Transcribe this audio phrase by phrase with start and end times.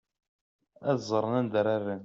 [0.89, 1.99] Ad ẓren anda ara rren.